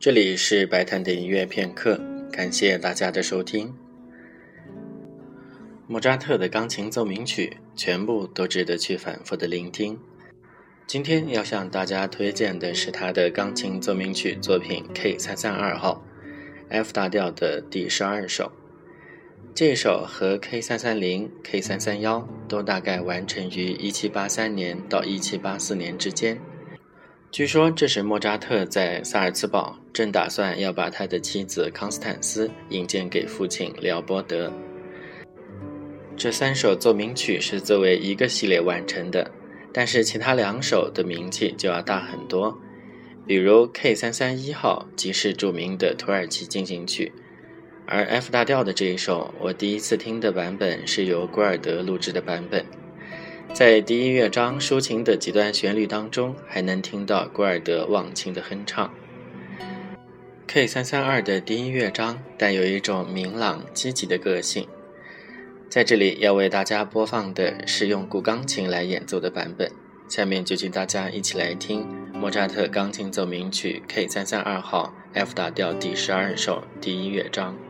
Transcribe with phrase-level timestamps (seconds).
[0.00, 2.00] 这里是白谈的音乐片刻，
[2.30, 3.74] 感谢大家的收听。
[5.88, 9.98] 莫扎特的钢琴奏鸣曲全部都值得去反复的聆听。
[10.86, 16.00] 今天要向大家推荐的是他的钢琴奏鸣曲作品 K 三三二号
[16.68, 18.52] ，F 大调的第十二首。
[19.52, 26.40] 这首和 K 三三零、K 三三幺都大概完成于一七八三年到一七八四年之间。
[27.30, 34.52] 据说这是莫扎特在萨尔茨堡正打算要把他的妻子康斯坦斯引荐给父亲廖波德。
[36.16, 39.28] 这三首奏鸣曲是作为一个系列完成的，
[39.72, 42.56] 但是其他两首的名气就要大很多。
[43.26, 47.12] 比如 K 三三一号即是著名的土耳其进行曲，
[47.84, 52.64] 而 F 大调的这一首，我第一次听的版本是由古尔德录制的版本。
[53.52, 58.88] 在第一乐章抒情的几段旋律当中，还能听到古尔德忘情的哼唱。
[60.58, 64.66] K 三三二的第一乐章带有一种明朗积极的个性。
[65.70, 69.70] 在这里要为大家播放的是用古钢琴来演奏的版本。
[70.08, 77.67] 下面就请大家一起来听莫扎特钢琴奏鸣曲 K 三三二号 F 大调第十二首第一乐章。